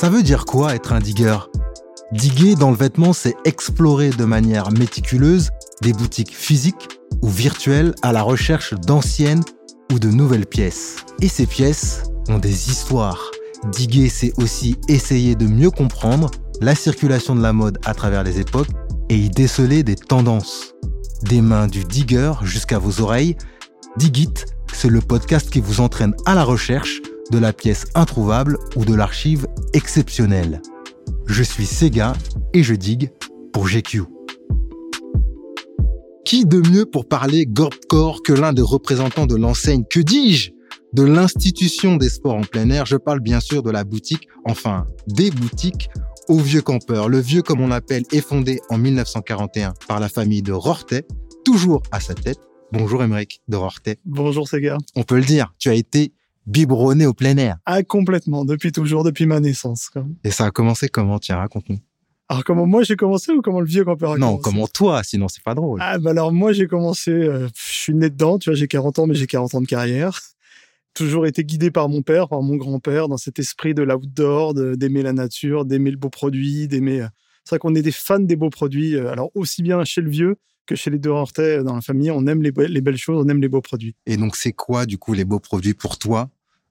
[0.00, 1.38] Ça veut dire quoi être un digger
[2.12, 5.50] Diguer dans le vêtement, c'est explorer de manière méticuleuse
[5.82, 9.42] des boutiques physiques ou virtuelles à la recherche d'anciennes
[9.92, 10.98] ou de nouvelles pièces.
[11.20, 13.32] Et ces pièces ont des histoires.
[13.72, 18.38] Diguer, c'est aussi essayer de mieux comprendre la circulation de la mode à travers les
[18.38, 18.70] époques
[19.08, 20.76] et y déceler des tendances.
[21.22, 23.36] Des mains du digger jusqu'à vos oreilles,
[23.96, 28.84] Digit, c'est le podcast qui vous entraîne à la recherche de la pièce introuvable ou
[28.84, 30.62] de l'archive exceptionnelle.
[31.26, 32.14] Je suis Sega
[32.54, 33.10] et je digue
[33.52, 34.02] pour GQ.
[36.24, 40.50] Qui de mieux pour parler Gorpcore que l'un des représentants de l'enseigne, que dis-je,
[40.92, 42.86] de l'institution des sports en plein air?
[42.86, 45.90] Je parle bien sûr de la boutique, enfin des boutiques
[46.28, 47.08] au Vieux Campeur.
[47.08, 51.06] Le Vieux, comme on l'appelle, est fondé en 1941 par la famille de Rortet,
[51.44, 52.38] toujours à sa tête.
[52.72, 53.98] Bonjour Emmerich de Rortet.
[54.04, 54.76] Bonjour Sega.
[54.94, 56.12] On peut le dire, tu as été
[56.48, 57.56] biberonné au plein air.
[57.66, 59.90] Ah, complètement, depuis toujours, depuis ma naissance.
[60.24, 61.18] Et ça a commencé comment?
[61.18, 61.78] Tiens, raconte-nous.
[62.30, 64.42] Alors, comment moi j'ai commencé ou comment le vieux campeur a Non, commencé?
[64.42, 65.80] comment toi, sinon c'est pas drôle.
[65.82, 68.98] Ah, bah alors moi j'ai commencé, euh, je suis né dedans, tu vois, j'ai 40
[68.98, 70.20] ans, mais j'ai 40 ans de carrière.
[70.94, 75.02] Toujours été guidé par mon père, par mon grand-père, dans cet esprit de l'outdoor, d'aimer
[75.02, 77.02] la nature, d'aimer le beau produit, d'aimer.
[77.02, 77.06] euh,
[77.44, 78.96] C'est vrai qu'on est des fans des beaux produits.
[78.96, 82.10] euh, Alors, aussi bien chez le vieux que chez les deux Hortais dans la famille,
[82.10, 83.94] on aime les, be- les belles choses, on aime les beaux produits.
[84.06, 86.28] Et donc c'est quoi du coup les beaux produits pour toi?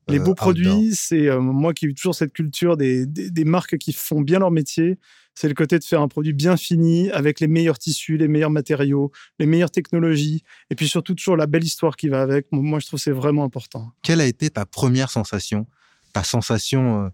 [0.07, 3.45] Les euh, beaux produits, c'est euh, moi qui ai toujours cette culture des, des, des
[3.45, 4.97] marques qui font bien leur métier.
[5.35, 8.49] C'est le côté de faire un produit bien fini, avec les meilleurs tissus, les meilleurs
[8.49, 12.47] matériaux, les meilleures technologies, et puis surtout toujours la belle histoire qui va avec.
[12.51, 13.91] Moi, je trouve que c'est vraiment important.
[14.01, 15.67] Quelle a été ta première sensation?
[16.13, 17.09] Ta sensation euh,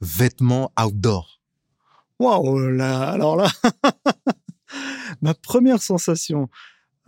[0.00, 1.40] vêtements outdoor?
[2.20, 3.48] Waouh, là, alors là,
[5.20, 6.48] ma première sensation,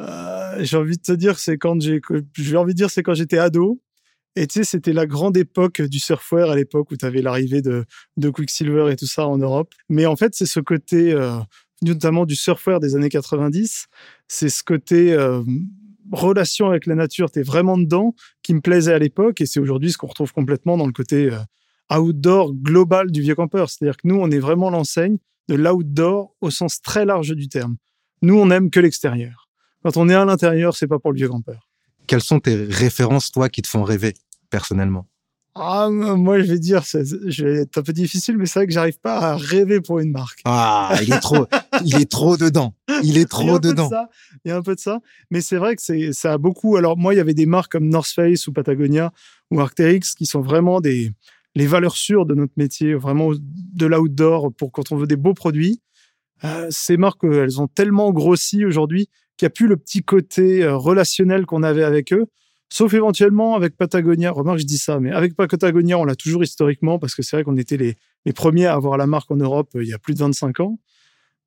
[0.01, 2.01] euh, j'ai envie de te dire, c'est quand j'ai,
[2.35, 3.81] j'ai envie de dire, c'est quand j'étais ado.
[4.37, 7.63] Et tu sais, c'était la grande époque du surfwear à l'époque où tu avais l'arrivée
[7.63, 7.85] de,
[8.17, 9.75] de Quicksilver et tout ça en Europe.
[9.89, 11.39] Mais en fait, c'est ce côté, euh,
[11.83, 13.87] notamment du surfwear des années 90,
[14.29, 15.43] c'est ce côté euh,
[16.13, 19.41] relation avec la nature, tu es vraiment dedans, qui me plaisait à l'époque.
[19.41, 23.35] Et c'est aujourd'hui ce qu'on retrouve complètement dans le côté euh, outdoor global du vieux
[23.35, 23.69] campeur.
[23.69, 25.19] C'est-à-dire que nous, on est vraiment l'enseigne
[25.49, 27.77] de l'outdoor au sens très large du terme.
[28.23, 29.49] Nous, on aime que l'extérieur.
[29.83, 31.70] Quand on est à l'intérieur, c'est pas pour le vieux campeur.
[32.11, 34.15] Quelles sont tes références, toi, qui te font rêver,
[34.51, 35.07] personnellement?
[35.55, 38.67] Ah, moi, je vais dire, c'est, je vais être un peu difficile, mais c'est vrai
[38.67, 40.41] que j'arrive pas à rêver pour une marque.
[40.45, 41.47] Ah, il est trop,
[41.85, 42.75] il est trop dedans.
[42.89, 43.89] Il est Il y a trop un peu de dedans.
[43.89, 44.09] ça,
[44.45, 44.99] il y a un peu de ça.
[45.31, 46.77] Mais c'est vrai que c'est, ça a beaucoup.
[46.77, 49.13] Alors, moi, il y avait des marques comme North Face ou Patagonia
[49.53, 51.13] ou Arc'teryx qui sont vraiment des,
[51.55, 55.35] les valeurs sûres de notre métier, vraiment de l'outdoor pour quand on veut des beaux
[55.35, 55.81] produits.
[56.45, 60.03] Euh, ces marques, euh, elles ont tellement grossi aujourd'hui qu'il n'y a plus le petit
[60.03, 62.27] côté euh, relationnel qu'on avait avec eux.
[62.73, 64.31] Sauf éventuellement avec Patagonia.
[64.31, 67.45] Remarque, je dis ça, mais avec Patagonia, on l'a toujours historiquement parce que c'est vrai
[67.45, 70.21] qu'on était les, premiers à avoir la marque en Europe il y a plus de
[70.21, 70.79] 25 ans.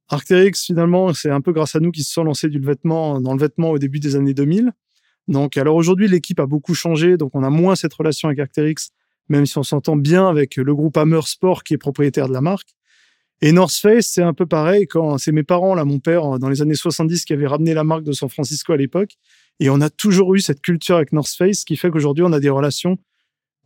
[0.09, 3.71] Arc'teryx, finalement, c'est un peu grâce à nous qu'ils se sont lancés dans le vêtement
[3.71, 4.73] au début des années 2000.
[5.29, 8.91] Donc, alors aujourd'hui, l'équipe a beaucoup changé, donc on a moins cette relation avec Arc'teryx,
[9.29, 12.41] même si on s'entend bien avec le groupe Hammer Sport qui est propriétaire de la
[12.41, 12.75] marque.
[13.45, 16.47] Et North Face, c'est un peu pareil quand c'est mes parents, là, mon père, dans
[16.47, 19.17] les années 70, qui avait ramené la marque de San Francisco à l'époque.
[19.59, 22.31] Et on a toujours eu cette culture avec North Face, ce qui fait qu'aujourd'hui, on
[22.31, 22.97] a des relations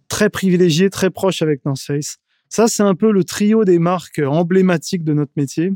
[0.08, 2.18] très privilégiées, très proches avec North Face.
[2.50, 5.72] Ça, c'est un peu le trio des marques emblématiques de notre métier.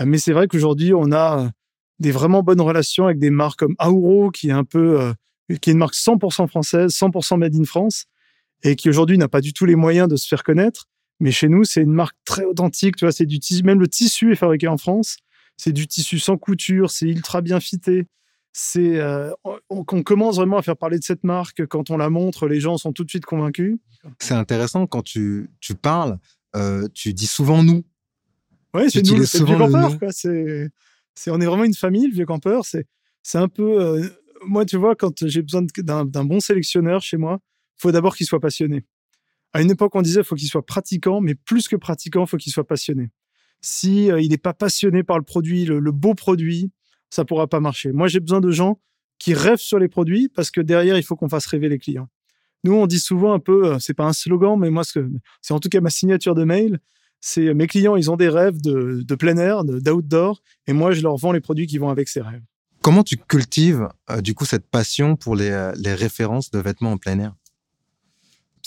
[0.00, 1.48] Euh, Mais c'est vrai qu'aujourd'hui, on a euh,
[1.98, 5.12] des vraiment bonnes relations avec des marques comme Auro, qui est un peu, euh,
[5.60, 8.06] qui est une marque 100% française, 100% made in France,
[8.62, 10.88] et qui aujourd'hui n'a pas du tout les moyens de se faire connaître.
[11.20, 12.96] Mais chez nous, c'est une marque très authentique.
[12.96, 15.16] Tu vois, c'est du tissu, même le tissu est fabriqué en France.
[15.56, 18.06] C'est du tissu sans couture, c'est ultra bien fité.
[18.52, 21.66] C'est, euh, on, on commence vraiment à faire parler de cette marque.
[21.66, 23.78] Quand on la montre, les gens sont tout de suite convaincus.
[24.20, 26.18] C'est intéressant quand tu, tu parles,
[26.56, 27.84] euh, tu dis souvent nous.
[28.74, 29.90] Ouais, c'est nous, c'est le vieux campeur.
[31.28, 32.64] on est vraiment une famille, le vieux campeur.
[32.64, 32.86] C'est,
[33.22, 33.80] c'est un peu.
[33.82, 34.08] euh,
[34.46, 37.40] moi, tu vois, quand j'ai besoin d'un bon sélectionneur chez moi,
[37.76, 38.84] faut d'abord qu'il soit passionné.
[39.52, 42.52] À une époque, on disait faut qu'il soit pratiquant, mais plus que pratiquant, faut qu'il
[42.52, 43.10] soit passionné.
[43.60, 46.70] Si euh, il n'est pas passionné par le produit, le, beau produit,
[47.10, 47.92] ça pourra pas marcher.
[47.92, 48.80] Moi, j'ai besoin de gens
[49.18, 52.08] qui rêvent sur les produits parce que derrière, il faut qu'on fasse rêver les clients.
[52.64, 55.68] Nous, on dit souvent un peu, c'est pas un slogan, mais moi, c'est en tout
[55.68, 56.78] cas ma signature de mail.
[57.20, 61.16] C'est mes clients, ils ont des rêves de, plein air, d'outdoor, et moi, je leur
[61.16, 62.42] vends les produits qui vont avec ces rêves.
[62.80, 63.88] Comment tu cultives
[64.20, 67.34] du coup cette passion pour les références de vêtements en plein air?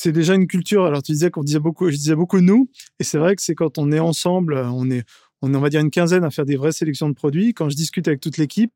[0.01, 0.85] C'est déjà une culture.
[0.85, 2.69] Alors, tu disais qu'on disait beaucoup, je disais beaucoup nous,
[2.99, 5.03] et c'est vrai que c'est quand on est ensemble, on est,
[5.43, 7.53] on va dire une quinzaine à faire des vraies sélections de produits.
[7.53, 8.73] Quand je discute avec toute l'équipe,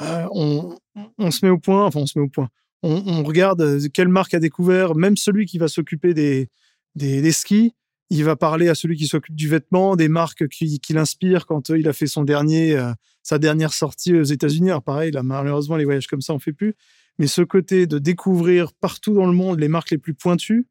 [0.00, 2.48] euh, on, se met au point, enfin, on se met au point.
[2.82, 6.48] On, regarde euh, quelle marque a découvert, même celui qui va s'occuper des,
[6.96, 7.74] des, skis,
[8.10, 11.70] il va parler à celui qui s'occupe du vêtement, des marques qui, qui l'inspirent quand
[11.70, 12.76] euh, il a fait son dernier,
[13.22, 14.70] sa dernière sortie aux États-Unis.
[14.70, 16.74] Alors pareil, là, malheureusement, les voyages comme ça, on fait plus
[17.18, 20.66] mais ce côté de découvrir partout dans le monde les marques les plus pointues,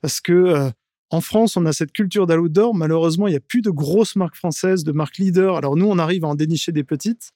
[0.00, 0.70] parce que euh,
[1.10, 2.74] en France, on a cette culture d'outdoor.
[2.74, 5.56] Malheureusement, il n'y a plus de grosses marques françaises, de marques leaders.
[5.56, 7.30] Alors nous, on arrive à en dénicher des petites,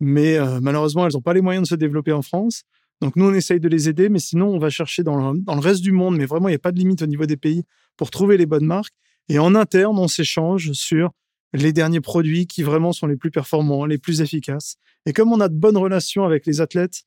[0.00, 2.62] mais euh, malheureusement, elles n'ont pas les moyens de se développer en France.
[3.00, 5.54] Donc nous, on essaye de les aider, mais sinon, on va chercher dans le, dans
[5.54, 6.16] le reste du monde.
[6.16, 7.64] Mais vraiment, il n'y a pas de limite au niveau des pays
[7.96, 8.94] pour trouver les bonnes marques.
[9.28, 11.10] Et en interne, on s'échange sur
[11.52, 14.76] les derniers produits qui vraiment sont les plus performants, les plus efficaces.
[15.06, 17.04] Et comme on a de bonnes relations avec les athlètes,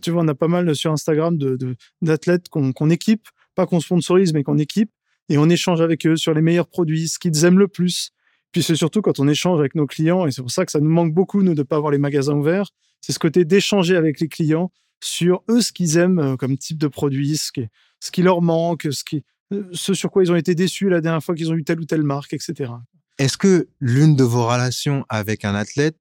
[0.00, 1.38] tu vois, on a pas mal sur Instagram
[2.02, 4.90] d'athlètes qu'on équipe, pas qu'on sponsorise, mais qu'on équipe,
[5.28, 8.10] et on échange avec eux sur les meilleurs produits, ce qu'ils aiment le plus.
[8.52, 10.80] Puis c'est surtout quand on échange avec nos clients, et c'est pour ça que ça
[10.80, 12.70] nous manque beaucoup, nous, de ne pas avoir les magasins ouverts,
[13.00, 14.70] c'est ce côté d'échanger avec les clients
[15.02, 17.50] sur eux, ce qu'ils aiment euh, comme type de produit, ce
[18.10, 21.50] qui, leur manque, euh, ce sur quoi ils ont été déçus la dernière fois qu'ils
[21.50, 22.72] ont eu telle ou telle marque, etc.
[23.18, 25.96] Est-ce que l'une de vos relations avec un athlète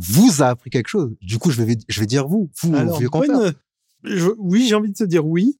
[0.00, 1.14] vous a appris quelque chose.
[1.20, 3.08] Du coup, je vais, je vais dire vous, vous, Alors, vieux
[4.38, 5.58] oui, j'ai envie de te dire oui.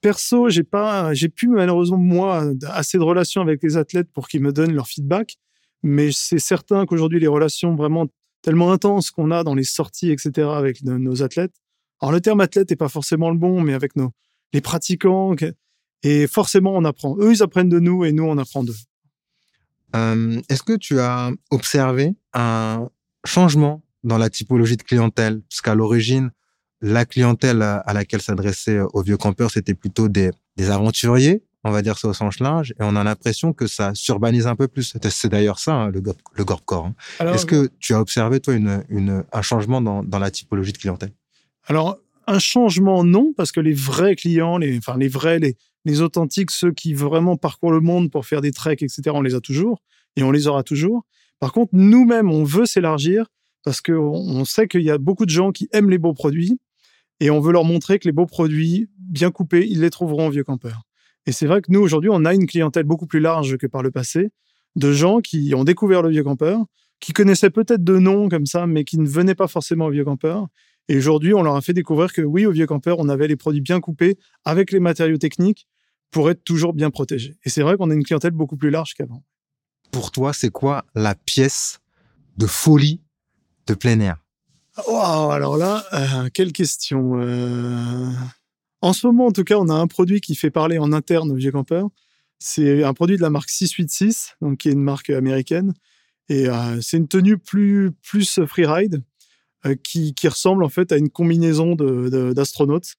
[0.00, 4.40] Perso, j'ai pas, j'ai plus malheureusement moi assez de relations avec les athlètes pour qu'ils
[4.40, 5.36] me donnent leur feedback,
[5.82, 8.06] mais c'est certain qu'aujourd'hui les relations vraiment
[8.40, 10.48] tellement intenses qu'on a dans les sorties, etc.
[10.48, 11.52] avec nos athlètes.
[12.00, 14.12] Alors le terme athlète n'est pas forcément le bon, mais avec nos
[14.52, 15.36] les pratiquants
[16.02, 17.16] et forcément on apprend.
[17.18, 18.74] Eux ils apprennent de nous et nous on apprend d'eux.
[19.94, 22.88] Euh, est-ce que tu as observé un,
[23.24, 26.30] changement dans la typologie de clientèle, parce qu'à l'origine,
[26.80, 31.70] la clientèle à laquelle s'adressait euh, aux vieux campeurs, c'était plutôt des, des aventuriers, on
[31.70, 34.66] va dire ça au sens large, et on a l'impression que ça s'urbanise un peu
[34.66, 34.94] plus.
[35.10, 36.02] C'est d'ailleurs ça, hein, le,
[36.34, 36.86] le Gorpcore.
[36.86, 37.26] Hein.
[37.34, 40.78] Est-ce que tu as observé, toi, une, une, un changement dans, dans la typologie de
[40.78, 41.12] clientèle?
[41.66, 46.00] Alors, un changement, non, parce que les vrais clients, les, enfin, les vrais, les, les
[46.00, 49.40] authentiques, ceux qui vraiment parcourent le monde pour faire des treks, etc., on les a
[49.40, 49.82] toujours,
[50.16, 51.04] et on les aura toujours.
[51.40, 53.26] Par contre, nous-mêmes, on veut s'élargir
[53.64, 56.60] parce qu'on sait qu'il y a beaucoup de gens qui aiment les beaux produits
[57.18, 60.30] et on veut leur montrer que les beaux produits, bien coupés, ils les trouveront au
[60.30, 60.82] vieux campeur.
[61.26, 63.82] Et c'est vrai que nous, aujourd'hui, on a une clientèle beaucoup plus large que par
[63.82, 64.30] le passé
[64.76, 66.64] de gens qui ont découvert le vieux campeur,
[67.00, 70.04] qui connaissaient peut-être de noms comme ça, mais qui ne venaient pas forcément au vieux
[70.04, 70.46] campeur.
[70.88, 73.36] Et aujourd'hui, on leur a fait découvrir que oui, au vieux campeur, on avait les
[73.36, 75.66] produits bien coupés avec les matériaux techniques
[76.10, 77.36] pour être toujours bien protégés.
[77.44, 79.22] Et c'est vrai qu'on a une clientèle beaucoup plus large qu'avant
[80.00, 81.78] pour toi, c'est quoi la pièce
[82.38, 83.02] de folie
[83.66, 84.16] de plein air?
[84.88, 87.20] Wow, alors là, euh, quelle question.
[87.20, 88.10] Euh.
[88.80, 91.30] En ce moment, en tout cas, on a un produit qui fait parler en interne
[91.30, 91.90] aux vieux campeurs.
[92.38, 95.74] C'est un produit de la marque 686, donc qui est une marque américaine.
[96.30, 99.02] Et euh, c'est une tenue plus, plus freeride
[99.84, 102.94] qui, qui, ressemble en fait à une combinaison d'astronautes.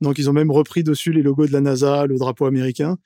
[0.00, 2.96] donc ils ont même repris dessus les logos de la NASA, le drapeau américain.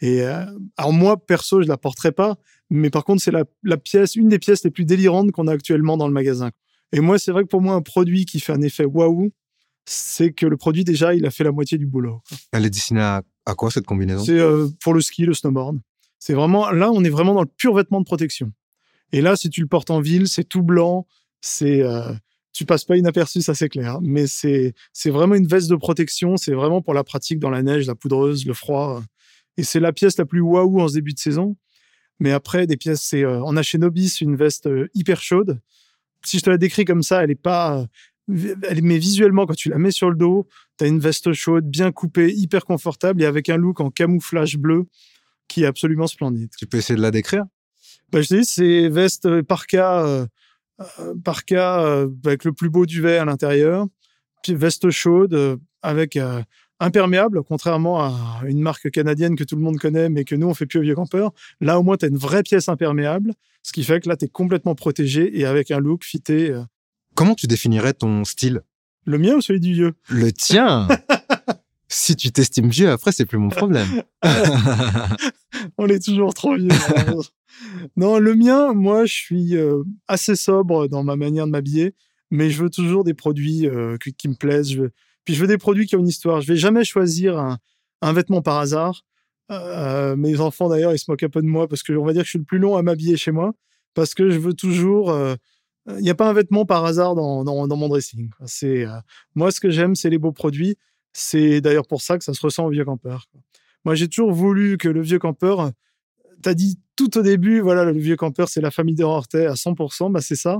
[0.00, 2.36] Et alors moi, perso, je la porterai pas,
[2.70, 5.96] mais par contre, c'est la, pièce, une des pièces les plus délirantes qu'on a actuellement
[5.96, 6.50] dans le magasin.
[6.92, 9.30] Et moi, c'est vrai que pour moi, un produit qui fait un effet waouh,
[9.84, 12.20] c'est que le produit, déjà, il a fait la moitié du boulot.
[12.52, 13.22] Elle est destinée à,
[13.56, 14.24] quoi, cette combinaison?
[14.24, 15.78] C'est euh, pour le ski, le snowboard.
[16.18, 18.52] C'est vraiment, là, on est vraiment dans le pur vêtement de protection.
[19.12, 21.06] Et là, si tu le portes en ville, c'est tout blanc,
[21.40, 22.12] c'est, euh,
[22.52, 24.00] tu passes pas inaperçu, ça c'est clair.
[24.02, 26.36] Mais c'est, c'est vraiment une veste de protection.
[26.36, 29.02] C'est vraiment pour la pratique dans la neige, la poudreuse, le froid.
[29.58, 31.56] Et c'est la pièce la plus waouh en ce début de saison.
[32.20, 35.60] Mais après, des pièces, c'est, euh, on a chez Nobis une veste euh, hyper chaude.
[36.24, 37.80] Si je te la décris comme ça, elle est pas,
[38.28, 40.48] euh, elle, mais visuellement, quand tu la mets sur le dos,
[40.78, 44.58] tu as une veste chaude, bien coupée, hyper confortable et avec un look en camouflage
[44.58, 44.86] bleu
[45.48, 46.50] qui est absolument splendide.
[46.56, 47.44] Tu peux essayer de la décrire?
[48.12, 50.26] Bah, Je te dis, c'est veste parka,
[51.24, 53.86] parka avec le plus beau duvet à l'intérieur,
[54.42, 56.18] puis veste chaude avec
[56.80, 60.54] imperméable, contrairement à une marque canadienne que tout le monde connaît, mais que nous, on
[60.54, 61.32] fait plus au vieux campeur.
[61.60, 63.32] Là, au moins, tu as une vraie pièce imperméable,
[63.62, 66.50] ce qui fait que là, tu es complètement protégé et avec un look fité.
[66.50, 66.62] Euh.
[67.14, 68.62] Comment tu définirais ton style?
[69.04, 69.92] Le mien ou celui du vieux?
[70.08, 70.88] Le tien?
[71.90, 73.88] Si tu t'estimes vieux, après, c'est plus mon problème.
[75.78, 76.68] on est toujours trop vieux.
[77.96, 81.94] non, le mien, moi, je suis euh, assez sobre dans ma manière de m'habiller,
[82.30, 84.70] mais je veux toujours des produits euh, qui, me plaisent.
[84.70, 84.92] Je veux,
[85.28, 86.40] puis je veux des produits qui ont une histoire.
[86.40, 87.38] Je vais jamais choisir
[88.00, 89.04] un, vêtement par hasard.
[89.50, 92.14] Euh, mes enfants d'ailleurs, ils se moquent un peu de moi parce que on va
[92.14, 93.52] dire que je suis le plus long à m'habiller chez moi
[93.92, 95.10] parce que je veux toujours.
[95.10, 95.34] Euh,
[95.86, 98.30] il n'y a pas un vêtement par hasard dans, mon dressing.
[98.46, 98.96] C'est euh,
[99.34, 100.78] moi ce que j'aime, c'est les beaux produits.
[101.12, 103.26] C'est d'ailleurs pour ça que ça se ressent au vieux campeur.
[103.84, 105.72] Moi, j'ai toujours voulu que le vieux campeur.
[106.40, 110.10] T'as dit tout au début, voilà, le vieux campeur, c'est la famille de à 100%.
[110.10, 110.58] Bah, c'est ça.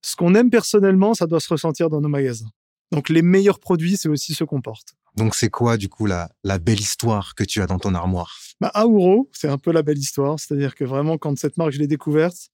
[0.00, 2.48] Ce qu'on aime personnellement, ça doit se ressentir dans nos magasins.
[2.92, 4.94] Donc, les meilleurs produits, c'est aussi ceux qu'on porte.
[5.16, 8.36] Donc, c'est quoi, du coup, la, la belle histoire que tu as dans ton armoire?
[8.60, 10.38] Bah, Auro, c'est un peu la belle histoire.
[10.38, 12.50] C'est-à-dire que vraiment, quand cette marque, je l'ai découverte,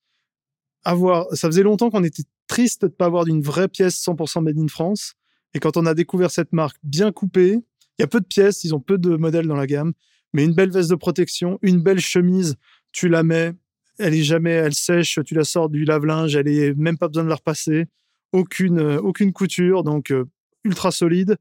[0.84, 4.42] avoir, ça faisait longtemps qu'on était triste de ne pas avoir d'une vraie pièce 100%
[4.42, 5.14] made in France.
[5.54, 7.60] Et quand on a découvert cette marque bien coupée,
[7.98, 9.92] il y a peu de pièces, ils ont peu de modèles dans la gamme,
[10.32, 12.56] mais une belle veste de protection, une belle chemise,
[12.90, 13.52] tu la mets,
[13.98, 17.24] elle est jamais, elle sèche, tu la sors du lave-linge, elle est même pas besoin
[17.24, 17.86] de la repasser,
[18.32, 20.24] aucune, euh, aucune couture, donc euh,
[20.64, 21.36] ultra solide.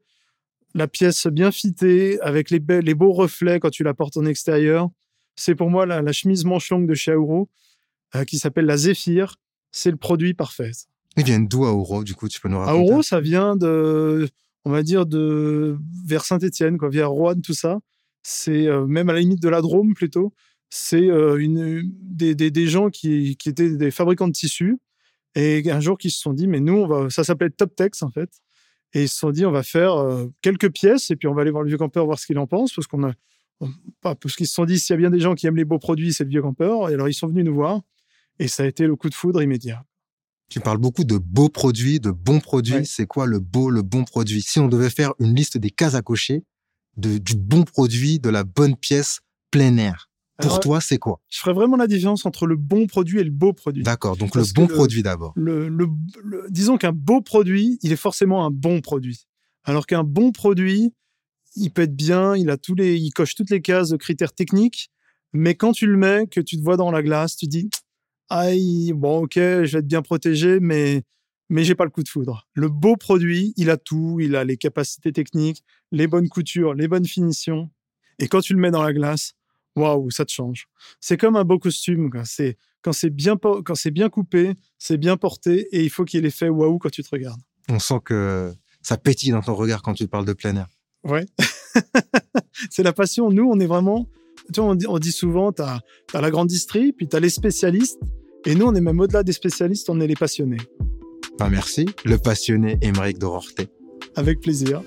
[0.73, 4.89] La pièce bien fitée, avec les, les beaux reflets quand tu la portes en extérieur.
[5.35, 7.49] C'est pour moi la, chemise manche longue de chez Auro,
[8.15, 9.35] euh, qui s'appelle la Zephyr.
[9.71, 10.71] C'est le produit parfait.
[11.17, 14.29] Il vient d'où Auro, du coup, tu peux nous raconter Auro, ça vient de,
[14.63, 17.79] on va dire, de vers Saint-Étienne, quoi, vers Roanne, tout ça.
[18.23, 20.33] C'est même à la limite de la Drôme plutôt
[20.71, 24.79] c'est euh, une, des, des, gens qui, qui, étaient des fabricants de tissus
[25.35, 28.03] et un jour qui se sont dit, mais nous, on va, ça s'appelait Top Tex
[28.03, 28.29] en fait.
[28.93, 31.43] Et ils se sont dit, on va faire euh, quelques pièces et puis on va
[31.43, 33.13] aller voir le vieux campeur, voir ce qu'il en pense, parce qu'on a,
[34.01, 35.65] pas, parce qu'ils se sont dit, s'il y a bien des gens qui aiment les
[35.65, 36.89] beaux produits, c'est le vieux campeur.
[36.89, 37.81] Et alors ils sont venus nous voir
[38.39, 39.83] et ça a été le coup de foudre immédiat.
[40.49, 42.85] Tu parles beaucoup de beaux produits, de bons produits.
[42.85, 44.41] C'est quoi le beau, le bon produit?
[44.41, 46.43] Si on devait faire une liste des cases à cocher
[46.97, 50.10] de, du bon produit, de la bonne pièce plein air,
[50.41, 51.21] pour toi, c'est quoi?
[51.29, 53.83] Je ferais vraiment la différence entre le bon produit et le beau produit.
[53.83, 55.33] D'accord, donc le bon produit d'abord.
[55.35, 55.69] Le,
[56.49, 59.27] disons qu'un beau produit, il est forcément un bon produit.
[59.63, 60.93] Alors qu'un bon produit,
[61.55, 64.33] il peut être bien, il a tous les, il coche toutes les cases de critères
[64.33, 64.89] techniques,
[65.33, 67.69] mais quand tu le mets, que tu te vois dans la glace, tu dis,
[68.29, 71.03] aïe, bon, ok, je vais être bien protégé, mais
[71.49, 72.47] mais j'ai pas le coup de foudre.
[72.53, 76.87] Le beau produit, il a tout, il a les capacités techniques, les bonnes coutures, les
[76.87, 77.69] bonnes finitions.
[78.19, 79.33] Et quand tu le mets dans la glace,
[79.75, 80.67] waouh, ça te change.
[80.99, 82.11] C'est comme un beau costume.
[82.25, 86.19] C'est quand c'est bien quand c'est bien coupé, c'est bien porté et il faut qu'il
[86.19, 87.41] ait l'effet waouh quand tu te regardes.
[87.69, 90.67] On sent que ça pétille dans ton regard quand tu parles de plein air.
[91.03, 91.25] Ouais,
[92.69, 93.31] c'est la passion.
[93.31, 94.07] Nous, on est vraiment.
[94.53, 95.81] Tu vois, on, dit, souvent, tu as,
[96.13, 97.99] la grande distrie, puis tu as les spécialistes.
[98.45, 100.57] Et nous, on est même au-delà des spécialistes, on est les passionnés.
[101.37, 103.27] Ben merci, le passionné Émeric de
[104.15, 104.81] Avec plaisir.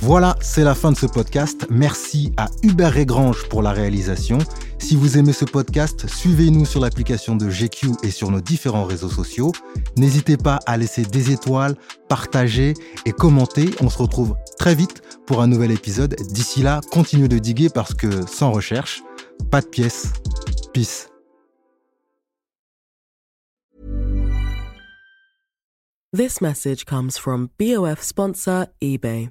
[0.00, 1.66] Voilà, c'est la fin de ce podcast.
[1.70, 4.38] Merci à Hubert Régrange pour la réalisation.
[4.78, 9.10] Si vous aimez ce podcast, suivez-nous sur l'application de GQ et sur nos différents réseaux
[9.10, 9.52] sociaux.
[9.96, 11.74] N'hésitez pas à laisser des étoiles,
[12.08, 12.74] partager
[13.06, 13.70] et commenter.
[13.80, 16.14] On se retrouve très vite pour un nouvel épisode.
[16.30, 19.02] D'ici là, continuez de diguer parce que sans recherche,
[19.50, 20.12] pas de pièces.
[20.72, 21.08] Peace.
[26.12, 29.30] This message comes from BOF sponsor eBay.